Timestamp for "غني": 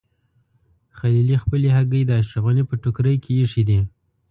2.45-2.63